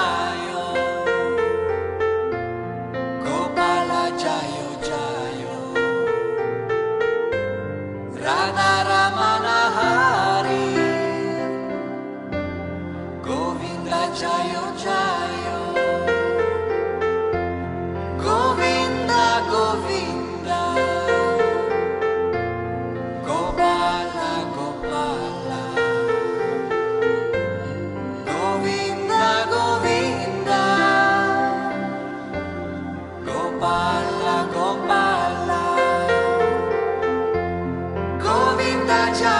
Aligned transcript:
Jayo 0.00 0.49
Govinda 39.00 39.14
Jayo 39.18 39.39